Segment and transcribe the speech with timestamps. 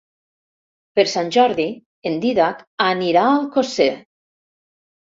[0.99, 1.67] Per Sant Jordi
[2.13, 3.91] en Dídac anirà a Alcosser.